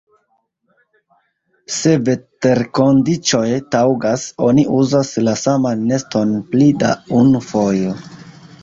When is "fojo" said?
7.53-7.97